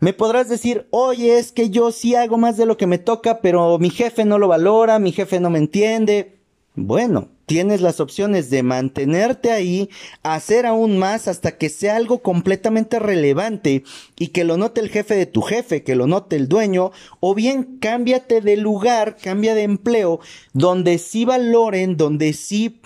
Me 0.00 0.12
podrás 0.12 0.48
decir, 0.48 0.86
oye, 0.90 1.38
es 1.38 1.52
que 1.52 1.70
yo 1.70 1.90
sí 1.92 2.14
hago 2.14 2.38
más 2.38 2.56
de 2.56 2.66
lo 2.66 2.76
que 2.76 2.86
me 2.86 2.98
toca, 2.98 3.40
pero 3.40 3.78
mi 3.78 3.90
jefe 3.90 4.24
no 4.24 4.38
lo 4.38 4.48
valora, 4.48 4.98
mi 4.98 5.12
jefe 5.12 5.40
no 5.40 5.50
me 5.50 5.58
entiende. 5.58 6.36
Bueno, 6.74 7.28
tienes 7.46 7.80
las 7.80 8.00
opciones 8.00 8.50
de 8.50 8.62
mantenerte 8.62 9.50
ahí, 9.50 9.88
hacer 10.22 10.66
aún 10.66 10.98
más 10.98 11.26
hasta 11.26 11.56
que 11.56 11.70
sea 11.70 11.96
algo 11.96 12.20
completamente 12.20 12.98
relevante 12.98 13.84
y 14.18 14.28
que 14.28 14.44
lo 14.44 14.58
note 14.58 14.82
el 14.82 14.90
jefe 14.90 15.14
de 15.14 15.24
tu 15.24 15.40
jefe, 15.40 15.82
que 15.82 15.94
lo 15.94 16.06
note 16.06 16.36
el 16.36 16.48
dueño, 16.48 16.90
o 17.20 17.34
bien 17.34 17.78
cámbiate 17.80 18.42
de 18.42 18.58
lugar, 18.58 19.16
cambia 19.16 19.54
de 19.54 19.62
empleo, 19.62 20.20
donde 20.52 20.98
sí 20.98 21.24
valoren, 21.24 21.96
donde 21.96 22.34
sí 22.34 22.80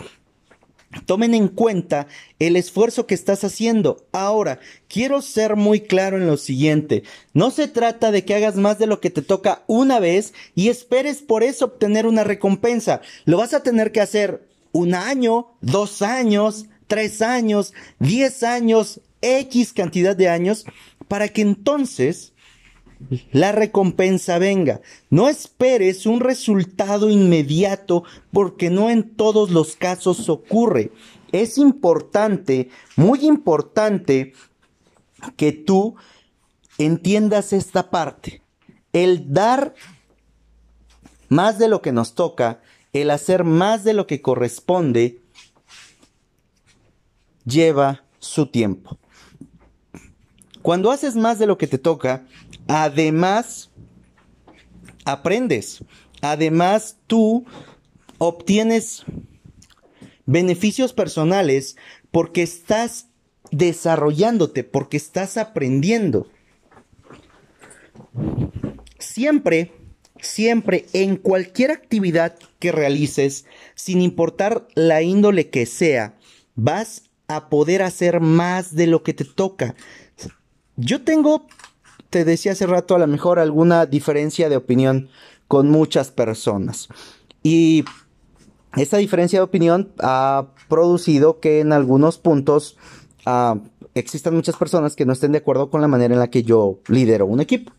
Tomen 1.07 1.35
en 1.35 1.47
cuenta 1.47 2.09
el 2.41 2.57
esfuerzo 2.57 3.07
que 3.07 3.15
estás 3.15 3.45
haciendo. 3.45 4.09
Ahora, 4.11 4.59
quiero 4.89 5.23
ser 5.23 5.55
muy 5.55 5.83
claro 5.83 6.17
en 6.17 6.27
lo 6.27 6.37
siguiente. 6.37 7.05
No 7.33 7.53
se 7.53 7.69
trata 7.69 8.11
de 8.11 8.25
que 8.25 8.35
hagas 8.35 8.57
más 8.57 8.79
de 8.81 8.89
lo 8.89 9.01
que 9.01 9.11
te 9.11 9.23
toca 9.23 9.63
una 9.69 10.01
vez 10.01 10.35
y 10.57 10.69
esperes 10.69 11.19
por 11.19 11.45
eso 11.45 11.67
obtener 11.67 12.07
una 12.07 12.25
recompensa. 12.25 13.03
Lo 13.25 13.39
vas 13.39 13.55
a 13.55 13.63
tener 13.63 13.93
que 13.93 14.01
hacer 14.01 14.49
un 14.73 14.95
año, 14.95 15.53
dos 15.61 16.03
años, 16.03 16.67
tres 16.89 17.23
años, 17.23 17.73
diez 18.01 18.43
años, 18.43 19.01
X 19.23 19.73
cantidad 19.73 20.17
de 20.17 20.29
años, 20.29 20.65
para 21.07 21.29
que 21.29 21.43
entonces 21.43 22.33
la 23.33 23.53
recompensa 23.53 24.39
venga. 24.39 24.81
No 25.09 25.29
esperes 25.29 26.07
un 26.07 26.21
resultado 26.21 27.11
inmediato 27.11 28.05
porque 28.33 28.71
no 28.71 28.91
en 28.91 29.15
todos 29.17 29.51
los 29.51 29.77
casos 29.77 30.29
ocurre. 30.29 30.93
Es 31.33 31.59
importante, 31.59 32.69
muy 32.97 33.27
importante, 33.27 34.35
que 35.37 35.53
tú 35.53 35.97
entiendas 36.79 37.53
esta 37.53 37.91
parte. 37.91 38.43
El 38.93 39.33
dar 39.33 39.75
más 41.29 41.59
de 41.59 41.69
lo 41.69 41.83
que 41.83 41.93
nos 41.93 42.15
toca, 42.15 42.61
el 42.93 43.11
hacer 43.11 43.45
más 43.45 43.85
de 43.85 43.95
lo 43.95 44.07
que 44.07 44.21
corresponde, 44.21 45.21
lleva 47.45 48.05
su 48.19 48.47
tiempo. 48.47 48.99
Cuando 50.63 50.91
haces 50.91 51.17
más 51.17 51.39
de 51.39 51.47
lo 51.47 51.57
que 51.57 51.67
te 51.67 51.79
toca, 51.79 52.27
Además, 52.73 53.69
aprendes. 55.05 55.83
Además, 56.21 56.99
tú 57.09 57.45
obtienes 58.19 59.03
beneficios 60.25 60.93
personales 60.93 61.77
porque 62.13 62.43
estás 62.45 63.09
desarrollándote, 63.51 64.63
porque 64.63 64.99
estás 64.99 65.37
aprendiendo. 65.37 66.29
Siempre, 69.01 69.73
siempre, 70.21 70.87
en 70.93 71.17
cualquier 71.17 71.73
actividad 71.73 72.39
que 72.61 72.71
realices, 72.71 73.47
sin 73.75 74.01
importar 74.01 74.69
la 74.77 75.03
índole 75.03 75.51
que 75.51 75.67
sea, 75.67 76.17
vas 76.55 77.11
a 77.27 77.49
poder 77.49 77.83
hacer 77.83 78.21
más 78.21 78.77
de 78.77 78.87
lo 78.87 79.03
que 79.03 79.13
te 79.13 79.25
toca. 79.25 79.75
Yo 80.77 81.03
tengo 81.03 81.49
te 82.11 82.25
decía 82.25 82.53
hace 82.53 82.67
rato 82.67 82.95
a 82.95 82.99
lo 82.99 83.07
mejor 83.07 83.39
alguna 83.39 83.87
diferencia 83.87 84.49
de 84.49 84.57
opinión 84.57 85.09
con 85.49 85.71
muchas 85.71 86.11
personas. 86.11 86.89
Y 87.43 87.85
esa 88.77 88.99
diferencia 88.99 89.39
de 89.39 89.45
opinión 89.45 89.93
ha 90.01 90.49
producido 90.69 91.41
que 91.41 91.61
en 91.61 91.73
algunos 91.73 92.19
puntos 92.19 92.77
ah, 93.27 93.59
existan 93.95 94.35
muchas 94.35 94.57
personas 94.57 94.95
que 94.95 95.07
no 95.07 95.13
estén 95.13 95.33
de 95.33 95.39
acuerdo 95.39 95.71
con 95.71 95.81
la 95.81 95.89
manera 95.89 96.15
en 96.15 96.21
la 96.21 96.31
que 96.31 96.43
yo 96.43 96.81
lidero 96.89 97.27
un 97.27 97.41
equipo. 97.41 97.73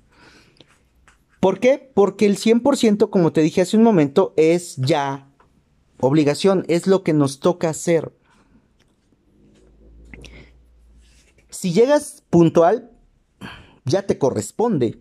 ¿Por 1.39 1.59
qué? 1.59 1.91
Porque 1.93 2.25
el 2.25 2.37
100%, 2.37 3.09
como 3.09 3.31
te 3.31 3.41
dije 3.41 3.61
hace 3.61 3.77
un 3.77 3.83
momento, 3.83 4.33
es 4.37 4.75
ya 4.77 5.27
obligación, 5.99 6.65
es 6.67 6.87
lo 6.87 7.03
que 7.03 7.13
nos 7.13 7.39
toca 7.39 7.69
hacer. 7.69 8.11
Si 11.49 11.73
llegas 11.73 12.23
puntual, 12.29 12.90
ya 13.91 14.07
te 14.07 14.17
corresponde. 14.17 14.99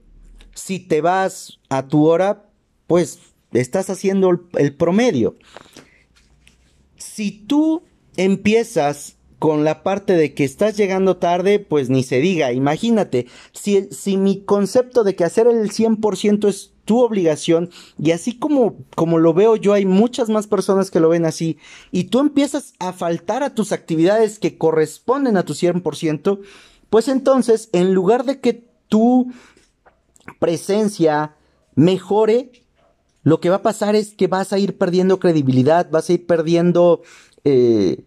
Si 0.55 0.79
te 0.81 1.01
vas 1.01 1.59
a 1.69 1.87
tu 1.87 2.07
hora, 2.07 2.51
pues 2.87 3.19
estás 3.53 3.91
haciendo 3.91 4.31
el, 4.55 4.75
promedio. 4.75 5.37
Si 6.97 7.31
tú 7.31 7.83
empiezas 8.17 9.17
con 9.39 9.65
la 9.65 9.83
parte 9.83 10.13
de 10.13 10.35
que 10.35 10.45
estás 10.45 10.77
llegando 10.77 11.17
tarde, 11.17 11.59
pues 11.61 11.89
ni 11.89 12.03
se 12.03 12.21
diga. 12.21 12.53
Imagínate, 12.53 13.27
si, 13.53 13.89
si 13.91 14.19
mi 14.19 14.43
concepto 14.43 15.03
de 15.03 15.17
que 15.17 15.25
hacer 15.25 15.47
el 15.47 15.71
100% 15.71 16.47
es 16.47 16.73
tu 16.85 16.99
obligación, 17.01 17.71
y 17.99 18.11
así 18.11 18.39
como, 18.39 18.77
como 18.97 19.19
lo 19.19 19.33
veo 19.33 19.57
yo, 19.57 19.73
hay 19.73 19.87
muchas 19.87 20.29
más 20.29 20.47
personas 20.47 20.91
que 20.91 21.01
lo 21.01 21.09
ven 21.09 21.25
así, 21.25 21.57
y 21.91 22.05
tú 22.05 22.19
empiezas 22.19 22.75
a 22.81 22.93
faltar 22.93 23.43
a 23.43 23.55
tus 23.55 23.73
actividades 23.73 24.39
que 24.39 24.59
corresponden 24.59 25.37
a 25.37 25.45
tu 25.45 25.55
100%, 25.55 26.41
pues 26.91 27.09
entonces, 27.09 27.71
en 27.73 27.95
lugar 27.95 28.25
de 28.25 28.41
que 28.41 28.70
tu 28.91 29.33
presencia 30.39 31.35
mejore, 31.75 32.53
lo 33.23 33.41
que 33.41 33.49
va 33.49 33.57
a 33.57 33.63
pasar 33.63 33.95
es 33.95 34.15
que 34.15 34.27
vas 34.27 34.53
a 34.53 34.59
ir 34.59 34.77
perdiendo 34.77 35.19
credibilidad, 35.19 35.91
vas 35.91 36.11
a 36.11 36.13
ir 36.13 36.27
perdiendo 36.27 37.01
eh, 37.45 38.05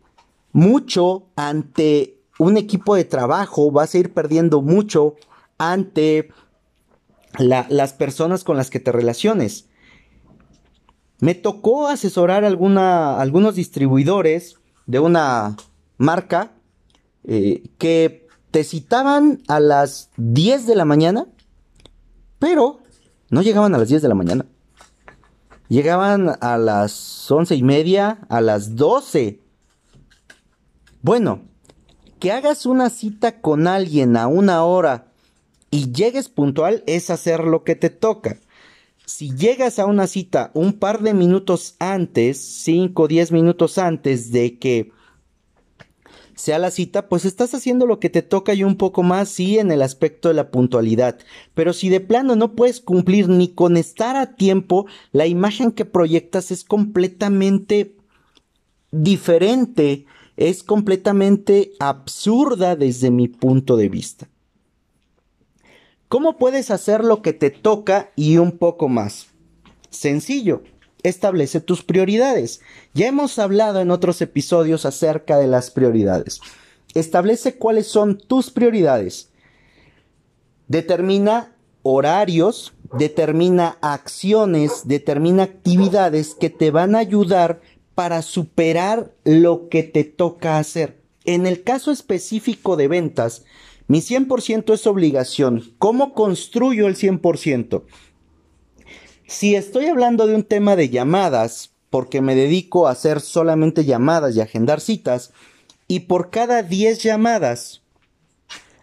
mucho 0.52 1.26
ante 1.36 2.20
un 2.38 2.58
equipo 2.58 2.96
de 2.96 3.06
trabajo, 3.06 3.72
vas 3.72 3.96
a 3.96 3.98
ir 3.98 4.14
perdiendo 4.14 4.62
mucho 4.62 5.16
ante 5.58 6.30
las 7.40 7.94
personas 7.94 8.44
con 8.44 8.58
las 8.58 8.70
que 8.70 8.80
te 8.80 8.92
relaciones. 8.92 9.70
Me 11.20 11.36
tocó 11.36 11.88
asesorar 11.88 12.44
alguna, 12.44 13.20
algunos 13.20 13.56
distribuidores 13.56 14.58
de 14.86 15.00
una 15.00 15.56
marca 15.98 16.52
eh, 17.24 17.64
que 17.78 18.23
te 18.54 18.64
citaban 18.64 19.42
a 19.50 19.60
las 19.60 20.12
10 20.16 20.66
de 20.66 20.76
la 20.76 20.86
mañana, 20.86 21.28
pero 22.40 22.80
no 23.30 23.42
llegaban 23.42 23.76
a 23.76 23.78
las 23.78 23.90
10 23.90 24.02
de 24.02 24.08
la 24.08 24.16
mañana. 24.16 24.46
Llegaban 25.68 26.38
a 26.40 26.58
las 26.58 27.30
once 27.30 27.56
y 27.56 27.64
media, 27.64 28.20
a 28.30 28.40
las 28.40 28.78
12 28.78 29.44
bueno, 31.04 31.42
que 32.20 32.32
hagas 32.32 32.66
una 32.66 32.90
cita 32.90 33.42
con 33.42 33.68
alguien 33.68 34.16
a 34.16 34.28
una 34.28 34.64
hora 34.64 35.12
y 35.70 35.92
llegues 35.92 36.30
puntual 36.30 36.82
es 36.88 37.10
hacer 37.10 37.42
lo 37.42 37.66
que 37.66 37.76
te 37.76 37.90
toca. 37.90 38.38
Si 39.06 39.36
llegas 39.36 39.80
a 39.80 39.86
una 39.86 40.08
cita 40.08 40.50
un 40.54 40.72
par 40.72 41.02
de 41.02 41.14
minutos 41.14 41.76
antes, 41.80 42.38
5 42.38 43.04
o 43.04 43.08
10 43.10 43.34
minutos 43.34 43.78
antes 43.78 44.32
de 44.32 44.58
que 44.58 44.94
sea 46.36 46.60
la 46.60 46.72
cita, 46.72 47.10
pues 47.10 47.26
estás 47.26 47.54
haciendo 47.54 47.86
lo 47.86 48.00
que 48.00 48.10
te 48.10 48.22
toca 48.22 48.54
y 48.54 48.64
un 48.64 48.76
poco 48.76 49.04
más, 49.04 49.30
sí, 49.30 49.60
en 49.60 49.72
el 49.72 49.82
aspecto 49.82 50.30
de 50.30 50.36
la 50.36 50.52
puntualidad. 50.52 51.18
Pero 51.54 51.74
si 51.74 51.90
de 51.90 52.00
plano 52.00 52.36
no 52.36 52.54
puedes 52.54 52.82
cumplir 52.82 53.30
ni 53.30 53.50
con 53.50 53.78
estar 53.78 54.16
a 54.16 54.36
tiempo, 54.36 54.86
la 55.12 55.28
imagen 55.28 55.72
que 55.72 55.86
proyectas 55.86 56.52
es 56.52 56.64
completamente 56.64 57.96
diferente 58.92 60.06
es 60.38 60.64
completamente 60.64 61.74
absurda 61.80 62.76
desde 62.76 63.12
mi 63.12 63.28
punto 63.28 63.78
de 63.78 63.90
vista. 63.90 64.28
¿Cómo 66.08 66.38
puedes 66.38 66.72
hacer 66.72 67.04
lo 67.04 67.22
que 67.22 67.34
te 67.34 67.50
toca 67.50 68.12
y 68.16 68.38
un 68.38 68.58
poco 68.58 68.88
más? 68.88 69.28
Sencillo, 69.90 70.64
establece 71.04 71.60
tus 71.60 71.84
prioridades. 71.84 72.62
Ya 72.94 73.08
hemos 73.08 73.38
hablado 73.40 73.82
en 73.82 73.92
otros 73.92 74.22
episodios 74.22 74.86
acerca 74.86 75.38
de 75.38 75.48
las 75.48 75.70
prioridades. 75.70 76.42
Establece 76.94 77.56
cuáles 77.56 77.88
son 77.88 78.18
tus 78.18 78.50
prioridades. 78.50 79.30
Determina 80.68 81.56
horarios, 81.84 82.74
determina 82.98 83.78
acciones, 83.82 84.88
determina 84.88 85.44
actividades 85.44 86.36
que 86.36 86.50
te 86.50 86.72
van 86.72 86.96
a 86.96 87.00
ayudar 87.00 87.62
para 87.96 88.22
superar 88.22 89.14
lo 89.24 89.70
que 89.70 89.84
te 89.84 90.04
toca 90.04 90.58
hacer. 90.58 91.02
En 91.26 91.46
el 91.46 91.64
caso 91.64 91.92
específico 91.92 92.76
de 92.76 92.88
ventas, 92.88 93.44
mi 93.88 94.00
100% 94.00 94.74
es 94.74 94.88
obligación. 94.88 95.74
¿Cómo 95.78 96.14
construyo 96.14 96.88
el 96.88 96.96
100%? 96.96 97.84
Si 99.28 99.56
estoy 99.56 99.86
hablando 99.86 100.28
de 100.28 100.36
un 100.36 100.44
tema 100.44 100.76
de 100.76 100.90
llamadas, 100.90 101.72
porque 101.90 102.22
me 102.22 102.36
dedico 102.36 102.88
a 102.88 102.92
hacer 102.92 103.22
solamente 103.22 103.86
llamadas 103.86 104.36
y 104.36 104.42
agendar 104.42 104.82
citas, 104.82 105.32
y 105.88 106.02
por 106.02 106.30
cada 106.30 106.64
10 106.64 107.04
llamadas 107.04 107.82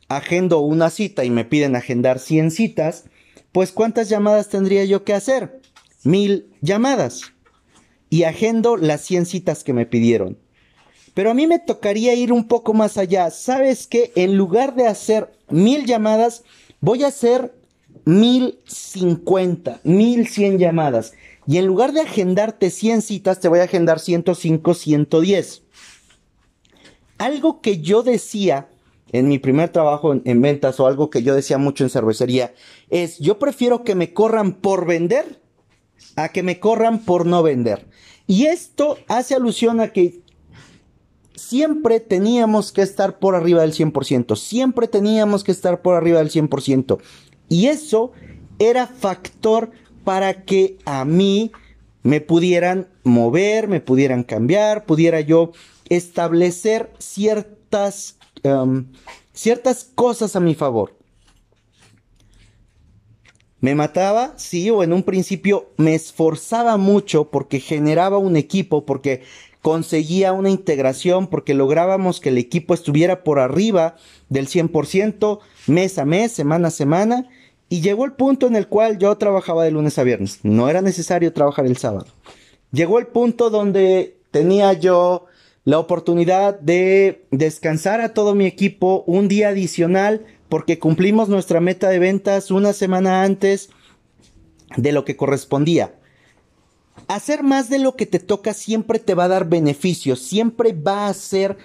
agendo 0.08 0.60
una 0.60 0.90
cita 0.90 1.24
y 1.24 1.30
me 1.30 1.44
piden 1.44 1.76
agendar 1.76 2.18
100 2.18 2.50
citas, 2.50 3.04
pues 3.52 3.72
¿cuántas 3.72 4.08
llamadas 4.08 4.48
tendría 4.48 4.84
yo 4.84 5.04
que 5.04 5.14
hacer? 5.14 5.60
Mil 6.02 6.50
llamadas 6.60 7.22
y 8.08 8.24
agendo 8.24 8.76
las 8.76 9.02
100 9.02 9.26
citas 9.26 9.62
que 9.62 9.72
me 9.72 9.86
pidieron. 9.86 10.38
Pero 11.14 11.30
a 11.30 11.34
mí 11.34 11.46
me 11.46 11.58
tocaría 11.58 12.14
ir 12.14 12.32
un 12.32 12.48
poco 12.48 12.74
más 12.74 12.96
allá. 12.96 13.30
¿Sabes 13.30 13.86
qué? 13.86 14.12
En 14.16 14.36
lugar 14.36 14.74
de 14.74 14.86
hacer 14.86 15.32
mil 15.48 15.84
llamadas, 15.84 16.44
voy 16.80 17.04
a 17.04 17.08
hacer 17.08 17.54
mil 18.04 18.58
cincuenta, 18.66 19.80
mil 19.84 20.26
cien 20.26 20.58
llamadas. 20.58 21.12
Y 21.46 21.58
en 21.58 21.66
lugar 21.66 21.92
de 21.92 22.02
agendarte 22.02 22.70
100 22.70 23.02
citas, 23.02 23.40
te 23.40 23.48
voy 23.48 23.60
a 23.60 23.64
agendar 23.64 23.98
105, 23.98 24.74
110. 24.74 25.62
Algo 27.18 27.60
que 27.60 27.80
yo 27.80 28.02
decía 28.02 28.68
en 29.12 29.28
mi 29.28 29.38
primer 29.38 29.70
trabajo 29.70 30.12
en, 30.12 30.22
en 30.24 30.40
ventas 30.40 30.78
o 30.78 30.86
algo 30.86 31.10
que 31.10 31.22
yo 31.22 31.34
decía 31.34 31.58
mucho 31.58 31.82
en 31.82 31.90
cervecería 31.90 32.54
es 32.90 33.18
yo 33.18 33.38
prefiero 33.38 33.82
que 33.82 33.96
me 33.96 34.12
corran 34.12 34.52
por 34.52 34.86
vender 34.86 35.40
a 36.16 36.28
que 36.28 36.42
me 36.42 36.60
corran 36.60 37.00
por 37.04 37.26
no 37.26 37.42
vender. 37.42 37.86
Y 38.26 38.46
esto 38.46 38.96
hace 39.08 39.34
alusión 39.34 39.80
a 39.80 39.92
que 39.92 40.20
siempre 41.34 42.00
teníamos 42.00 42.70
que 42.70 42.82
estar 42.82 43.18
por 43.18 43.34
arriba 43.34 43.62
del 43.62 43.72
100%, 43.72 44.36
siempre 44.36 44.86
teníamos 44.86 45.42
que 45.42 45.52
estar 45.52 45.82
por 45.82 45.96
arriba 45.96 46.18
del 46.18 46.30
100%. 46.30 46.98
Y 47.50 47.66
eso 47.66 48.12
era 48.58 48.86
factor 48.86 49.72
para 50.04 50.44
que 50.44 50.78
a 50.86 51.04
mí 51.04 51.52
me 52.02 52.22
pudieran 52.22 52.88
mover, 53.02 53.68
me 53.68 53.80
pudieran 53.80 54.22
cambiar, 54.22 54.86
pudiera 54.86 55.20
yo 55.20 55.52
establecer 55.88 56.90
ciertas, 56.98 58.16
um, 58.44 58.86
ciertas 59.34 59.84
cosas 59.94 60.36
a 60.36 60.40
mi 60.40 60.54
favor. 60.54 60.96
Me 63.60 63.74
mataba, 63.74 64.32
sí, 64.38 64.70
o 64.70 64.82
en 64.82 64.92
un 64.94 65.02
principio 65.02 65.70
me 65.76 65.94
esforzaba 65.94 66.78
mucho 66.78 67.30
porque 67.30 67.60
generaba 67.60 68.16
un 68.16 68.36
equipo, 68.36 68.86
porque 68.86 69.22
conseguía 69.60 70.32
una 70.32 70.48
integración, 70.48 71.26
porque 71.26 71.52
lográbamos 71.52 72.20
que 72.20 72.30
el 72.30 72.38
equipo 72.38 72.72
estuviera 72.72 73.22
por 73.22 73.38
arriba 73.38 73.96
del 74.30 74.48
100%, 74.48 75.40
mes 75.66 75.98
a 75.98 76.04
mes, 76.06 76.32
semana 76.32 76.68
a 76.68 76.70
semana, 76.70 77.28
y 77.70 77.80
llegó 77.80 78.04
el 78.04 78.12
punto 78.12 78.48
en 78.48 78.56
el 78.56 78.66
cual 78.66 78.98
yo 78.98 79.16
trabajaba 79.16 79.64
de 79.64 79.70
lunes 79.70 79.96
a 79.98 80.02
viernes, 80.02 80.40
no 80.42 80.68
era 80.68 80.82
necesario 80.82 81.32
trabajar 81.32 81.64
el 81.64 81.78
sábado. 81.78 82.06
Llegó 82.72 82.98
el 82.98 83.06
punto 83.06 83.48
donde 83.48 84.18
tenía 84.32 84.72
yo 84.72 85.26
la 85.64 85.78
oportunidad 85.78 86.58
de 86.58 87.26
descansar 87.30 88.00
a 88.00 88.12
todo 88.12 88.34
mi 88.34 88.44
equipo 88.44 89.04
un 89.06 89.28
día 89.28 89.50
adicional 89.50 90.26
porque 90.48 90.80
cumplimos 90.80 91.28
nuestra 91.28 91.60
meta 91.60 91.88
de 91.88 92.00
ventas 92.00 92.50
una 92.50 92.72
semana 92.72 93.22
antes 93.22 93.70
de 94.76 94.90
lo 94.90 95.04
que 95.04 95.16
correspondía. 95.16 95.94
Hacer 97.06 97.44
más 97.44 97.70
de 97.70 97.78
lo 97.78 97.94
que 97.94 98.06
te 98.06 98.18
toca 98.18 98.52
siempre 98.52 98.98
te 98.98 99.14
va 99.14 99.24
a 99.24 99.28
dar 99.28 99.48
beneficios, 99.48 100.18
siempre 100.20 100.72
va 100.72 101.06
a 101.06 101.10
hacer 101.10 101.56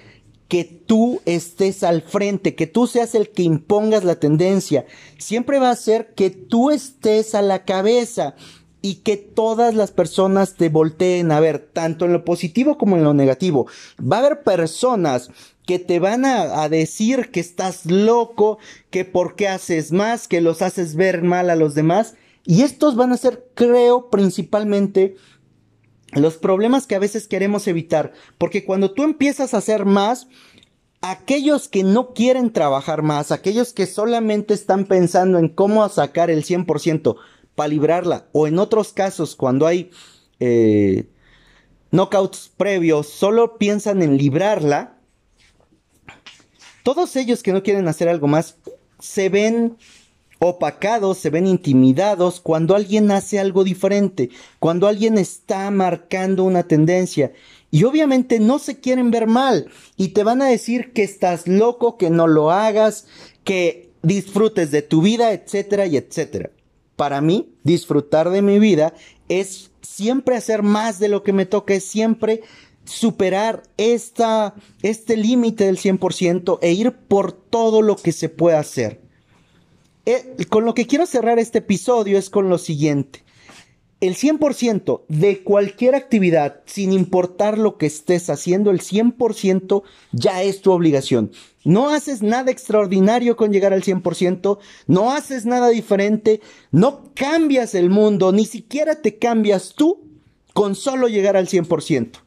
que 0.48 0.64
tú 0.64 1.22
estés 1.26 1.84
al 1.84 2.02
frente, 2.02 2.56
que 2.56 2.68
tú 2.68 2.88
seas 2.88 3.16
el 3.16 3.30
que 3.30 3.44
impongas 3.44 4.04
la 4.04 4.20
tendencia, 4.20 4.86
siempre 5.18 5.60
va 5.60 5.70
a 5.70 5.74
hacer 5.74 6.14
que 6.16 6.30
tú 6.30 6.72
estés 6.72 7.34
a 7.34 7.42
la 7.42 7.66
cabeza 7.66 8.36
y 8.82 8.98
que 8.98 9.18
todas 9.18 9.74
las 9.74 9.92
personas 9.92 10.54
te 10.54 10.70
volteen 10.70 11.32
a 11.32 11.40
ver, 11.40 11.70
tanto 11.74 12.06
en 12.06 12.14
lo 12.14 12.24
positivo 12.24 12.78
como 12.78 12.96
en 12.96 13.04
lo 13.04 13.16
negativo. 13.16 13.66
Va 14.00 14.18
a 14.18 14.20
haber 14.20 14.44
personas 14.44 15.32
que 15.66 15.80
te 15.80 15.98
van 15.98 16.24
a, 16.26 16.70
decir 16.70 17.32
que 17.32 17.40
estás 17.40 17.88
loco, 17.88 18.60
que 18.92 19.04
por 19.04 19.36
qué 19.36 19.48
haces 19.48 19.92
más, 19.92 20.28
que 20.28 20.40
los 20.40 20.62
haces 20.62 20.96
ver 20.96 21.24
mal 21.24 21.50
a 21.50 21.56
los 21.56 21.74
demás. 21.74 22.14
Y 22.46 22.62
estos 22.62 22.96
van 22.96 23.12
a 23.12 23.18
ser, 23.18 23.48
creo, 23.56 24.12
principalmente 24.12 25.16
los 26.16 26.38
problemas 26.38 26.88
que 26.88 26.96
a 26.96 27.00
veces 27.00 27.28
queremos 27.28 27.68
evitar. 27.68 28.14
Porque 28.38 28.66
cuando 28.66 28.92
tú 28.92 29.04
empiezas 29.04 29.54
a 29.54 29.58
hacer 29.58 29.86
más, 29.86 30.28
aquellos 31.02 31.68
que 31.68 31.84
no 31.84 32.14
quieren 32.14 32.52
trabajar 32.52 33.02
más, 33.02 33.32
aquellos 33.32 33.74
que 33.74 33.86
solamente 33.86 34.54
están 34.54 34.86
pensando 34.86 35.38
en 35.38 35.50
cómo 35.50 35.88
sacar 35.90 36.30
el 36.30 36.44
100%, 36.44 37.16
para 37.56 37.70
librarla. 37.70 38.28
O 38.34 38.48
en 38.48 38.60
otros 38.60 38.94
casos, 38.94 39.36
cuando 39.36 39.66
hay 39.66 39.90
eh, 40.40 41.10
knockouts 41.92 42.52
previos, 42.56 43.08
solo 43.08 43.58
piensan 43.58 44.02
en 44.02 44.18
librarla. 44.18 44.98
Todos 46.84 47.16
ellos 47.16 47.42
que 47.42 47.54
no 47.54 47.64
quieren 47.64 47.88
hacer 47.88 48.10
algo 48.10 48.28
más 48.28 48.58
se 49.00 49.30
ven 49.30 49.78
opacados, 50.46 51.18
se 51.18 51.30
ven 51.30 51.48
intimidados 51.48 52.40
cuando 52.40 52.76
alguien 52.76 53.12
hace 53.12 53.40
algo 53.40 53.64
diferente, 53.64 54.30
cuando 54.60 54.88
alguien 54.88 55.18
está 55.18 55.70
marcando 55.72 56.44
una 56.44 56.64
tendencia. 56.64 57.32
Y 57.72 57.84
obviamente 57.84 58.40
no 58.40 58.60
se 58.60 58.80
quieren 58.80 59.12
ver 59.12 59.28
mal 59.28 59.68
y 59.98 60.10
te 60.10 60.24
van 60.24 60.42
a 60.42 60.48
decir 60.48 60.94
que 60.94 61.04
estás 61.04 61.48
loco, 61.48 61.98
que 61.98 62.10
no 62.10 62.28
lo 62.28 62.52
hagas, 62.52 63.08
que 63.44 63.90
disfrutes 64.02 64.72
de 64.72 64.82
tu 64.82 65.02
vida, 65.02 65.34
etcétera 65.34 65.86
y 65.88 65.98
etcétera. 65.98 66.52
Para 66.96 67.20
mí, 67.22 67.50
disfrutar 67.64 68.30
de 68.30 68.42
mi 68.42 68.60
vida 68.60 68.94
es 69.28 69.72
siempre 69.82 70.36
hacer 70.36 70.64
más 70.64 71.00
de 71.00 71.10
lo 71.10 71.24
que 71.24 71.34
me 71.34 71.46
toque, 71.46 71.80
siempre 71.80 72.42
superar 72.86 73.64
esta, 73.78 74.56
este 74.82 75.18
límite 75.18 75.66
del 75.66 75.78
100% 75.78 76.60
e 76.62 76.72
ir 76.72 76.94
por 76.94 77.34
todo 77.34 77.82
lo 77.82 77.96
que 77.96 78.12
se 78.12 78.30
pueda 78.30 78.60
hacer. 78.60 79.05
Eh, 80.06 80.46
con 80.50 80.66
lo 80.66 80.74
que 80.74 80.86
quiero 80.86 81.06
cerrar 81.06 81.40
este 81.40 81.60
episodio 81.60 82.18
es 82.18 82.30
con 82.30 82.50
lo 82.50 82.58
siguiente. 82.58 83.24
El 84.02 84.16
100% 84.16 85.04
de 85.08 85.42
cualquier 85.42 85.96
actividad, 85.96 86.62
sin 86.66 86.92
importar 86.92 87.58
lo 87.58 87.78
que 87.78 87.86
estés 87.86 88.30
haciendo, 88.30 88.70
el 88.70 88.82
100% 88.82 89.84
ya 90.12 90.44
es 90.44 90.62
tu 90.62 90.72
obligación. 90.72 91.32
No 91.64 91.90
haces 91.90 92.22
nada 92.22 92.52
extraordinario 92.52 93.36
con 93.36 93.52
llegar 93.52 93.74
al 93.74 93.84
100%, 93.84 94.60
no 94.86 95.12
haces 95.12 95.46
nada 95.46 95.70
diferente, 95.70 96.42
no 96.72 97.14
cambias 97.16 97.74
el 97.74 97.90
mundo, 97.90 98.32
ni 98.32 98.46
siquiera 98.46 99.02
te 99.02 99.18
cambias 99.18 99.74
tú 99.76 100.04
con 100.54 100.76
solo 100.76 101.08
llegar 101.08 101.36
al 101.36 101.48
100%. 101.48 102.20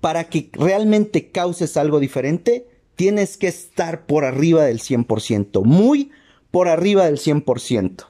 Para 0.00 0.24
que 0.24 0.48
realmente 0.52 1.30
causes 1.30 1.76
algo 1.76 2.00
diferente, 2.00 2.66
tienes 2.96 3.36
que 3.36 3.48
estar 3.48 4.06
por 4.06 4.24
arriba 4.24 4.64
del 4.64 4.80
100%, 4.80 5.62
muy 5.64 6.10
por 6.54 6.68
arriba 6.68 7.06
del 7.06 7.18
100%. 7.18 8.06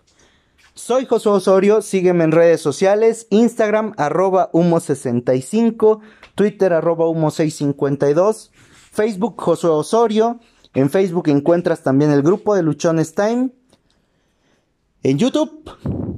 Soy 0.75 1.07
Josué 1.07 1.33
Osorio, 1.33 1.81
sígueme 1.81 2.25
en 2.25 2.31
redes 2.31 2.61
sociales, 2.61 3.27
Instagram 3.31 3.95
arroba 3.97 4.53
humo65, 4.53 6.01
Twitter 6.35 6.75
arroba 6.75 7.07
humo652, 7.07 8.51
Facebook 8.93 9.41
Josué 9.41 9.71
Osorio, 9.71 10.41
en 10.75 10.91
Facebook 10.91 11.31
encuentras 11.31 11.83
también 11.83 12.11
el 12.11 12.21
grupo 12.21 12.55
de 12.55 12.63
Luchones 12.63 13.15
Time, 13.15 13.49
en 15.03 15.17
YouTube, 15.17 15.71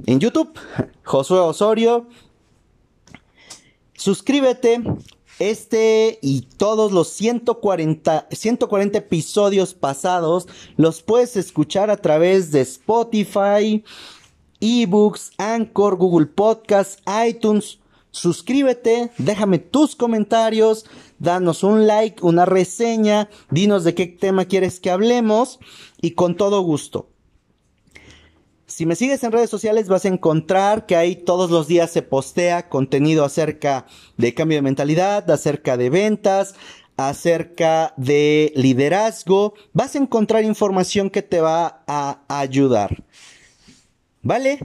en 0.05 0.19
YouTube, 0.19 0.51
Josué 1.05 1.39
Osorio, 1.39 2.09
suscríbete, 3.93 4.83
este 5.39 6.19
y 6.21 6.41
todos 6.57 6.91
los 6.91 7.09
140, 7.09 8.27
140 8.31 8.97
episodios 8.97 9.73
pasados 9.73 10.47
los 10.75 11.01
puedes 11.01 11.35
escuchar 11.35 11.89
a 11.89 11.97
través 11.97 12.51
de 12.51 12.61
Spotify, 12.61 13.83
eBooks, 14.59 15.31
Anchor, 15.37 15.95
Google 15.97 16.27
Podcasts, 16.27 17.01
iTunes. 17.27 17.79
Suscríbete, 18.11 19.11
déjame 19.19 19.59
tus 19.59 19.95
comentarios, 19.95 20.85
danos 21.19 21.63
un 21.63 21.85
like, 21.85 22.25
una 22.25 22.45
reseña, 22.45 23.29
dinos 23.51 23.83
de 23.83 23.93
qué 23.93 24.07
tema 24.07 24.45
quieres 24.45 24.79
que 24.79 24.89
hablemos 24.89 25.59
y 26.01 26.11
con 26.11 26.35
todo 26.35 26.61
gusto. 26.61 27.09
Si 28.67 28.85
me 28.85 28.97
sigues 28.97 29.23
en 29.23 29.31
redes 29.31 29.49
sociales 29.49 29.87
vas 29.87 30.03
a 30.03 30.09
encontrar 30.09 30.85
que 30.85 30.97
ahí 30.97 31.15
todos 31.15 31.49
los 31.49 31.69
días 31.69 31.89
se 31.89 32.01
postea 32.01 32.67
contenido 32.67 33.23
acerca 33.23 33.85
de 34.17 34.33
cambio 34.33 34.57
de 34.57 34.61
mentalidad, 34.61 35.29
acerca 35.31 35.77
de 35.77 35.89
ventas, 35.89 36.53
acerca 36.97 37.93
de 37.95 38.51
liderazgo. 38.57 39.53
Vas 39.71 39.95
a 39.95 39.99
encontrar 39.99 40.43
información 40.43 41.09
que 41.09 41.21
te 41.21 41.39
va 41.39 41.85
a 41.87 42.19
ayudar. 42.27 43.05
¿Vale? 44.21 44.59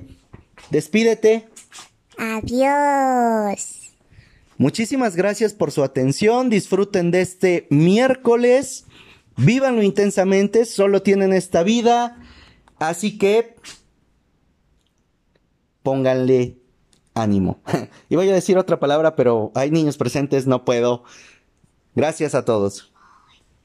Despídete. 0.70 1.48
Adiós. 2.18 3.92
Muchísimas 4.58 5.14
gracias 5.14 5.54
por 5.54 5.70
su 5.70 5.84
atención. 5.84 6.50
Disfruten 6.50 7.12
de 7.12 7.20
este 7.20 7.68
miércoles. 7.70 8.84
Vívanlo 9.36 9.82
intensamente. 9.82 10.64
Solo 10.64 11.02
tienen 11.02 11.32
esta 11.32 11.62
vida. 11.62 12.18
Así 12.80 13.16
que 13.16 13.54
pónganle 15.82 16.58
ánimo. 17.14 17.60
y 18.08 18.16
voy 18.16 18.28
a 18.30 18.34
decir 18.34 18.58
otra 18.58 18.78
palabra, 18.80 19.16
pero 19.16 19.52
hay 19.54 19.70
niños 19.70 19.96
presentes, 19.96 20.46
no 20.46 20.64
puedo. 20.64 21.04
Gracias 21.94 22.34
a 22.34 22.44
todos. 22.44 22.91